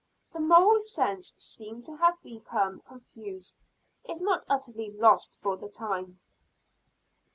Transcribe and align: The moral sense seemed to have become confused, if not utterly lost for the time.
The 0.33 0.39
moral 0.39 0.81
sense 0.81 1.31
seemed 1.37 1.85
to 1.85 1.95
have 1.97 2.19
become 2.23 2.79
confused, 2.87 3.61
if 4.03 4.19
not 4.19 4.47
utterly 4.49 4.89
lost 4.89 5.35
for 5.35 5.57
the 5.57 5.69
time. 5.69 6.19